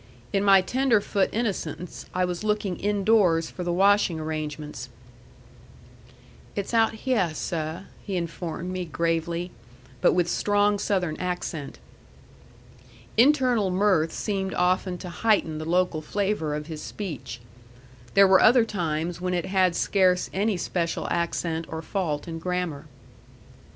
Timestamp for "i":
2.11-2.25